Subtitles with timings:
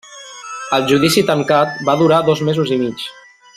[0.77, 3.09] El judici tancat va durar dos mesos i mig.